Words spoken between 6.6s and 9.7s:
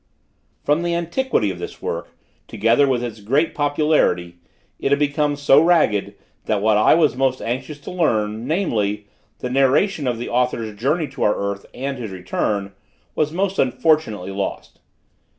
I was most anxious to learn, namely, the